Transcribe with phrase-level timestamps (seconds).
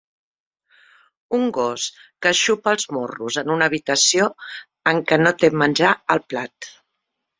[1.39, 1.83] Un gos
[2.25, 4.31] que es xupa els morros en una habitació
[4.93, 6.73] en què no té menjar al plat